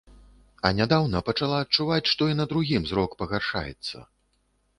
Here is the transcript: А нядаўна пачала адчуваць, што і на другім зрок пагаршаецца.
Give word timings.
А 0.69 0.69
нядаўна 0.77 1.21
пачала 1.27 1.59
адчуваць, 1.65 2.07
што 2.13 2.31
і 2.33 2.39
на 2.39 2.47
другім 2.55 2.89
зрок 2.93 3.15
пагаршаецца. 3.21 3.97